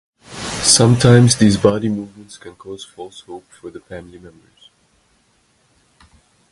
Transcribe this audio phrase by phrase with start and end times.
[0.63, 4.69] Sometimes these body movements can cause false hope for the family members.